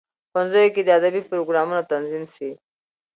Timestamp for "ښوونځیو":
0.31-0.73